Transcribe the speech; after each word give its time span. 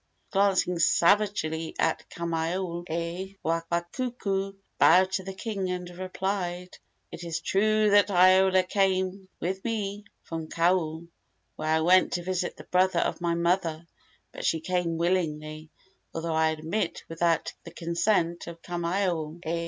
Glancing 0.31 0.79
savagely 0.79 1.75
at 1.77 2.09
Kamaiole, 2.09 3.37
Waikuku 3.45 4.55
bowed 4.79 5.11
to 5.11 5.23
the 5.23 5.33
king 5.33 5.69
and 5.69 5.87
replied: 5.91 6.75
"It 7.11 7.23
is 7.23 7.39
true 7.39 7.91
that 7.91 8.09
Iola 8.09 8.63
came 8.63 9.29
with 9.39 9.63
me 9.63 10.05
from 10.23 10.47
Kau, 10.47 11.03
where 11.55 11.69
I 11.69 11.81
went 11.81 12.13
to 12.13 12.23
visit 12.23 12.57
the 12.57 12.63
brother 12.63 12.97
of 12.97 13.21
my 13.21 13.35
mother; 13.35 13.85
but 14.31 14.43
she 14.43 14.59
came 14.59 14.97
willingly, 14.97 15.69
although 16.15 16.33
I 16.33 16.49
admit 16.49 17.03
without 17.07 17.53
the 17.63 17.69
consent 17.71 18.47
of 18.47 18.59
Kamaiole." 18.63 19.39